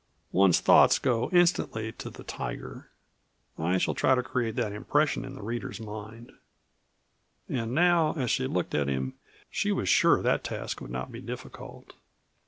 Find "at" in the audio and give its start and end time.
8.73-8.87